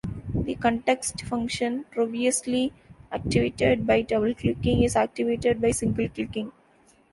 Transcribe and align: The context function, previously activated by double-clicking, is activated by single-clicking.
The 0.33 0.55
context 0.55 1.21
function, 1.25 1.85
previously 1.91 2.73
activated 3.11 3.85
by 3.85 4.01
double-clicking, 4.01 4.81
is 4.81 4.95
activated 4.95 5.61
by 5.61 5.69
single-clicking. 5.69 6.51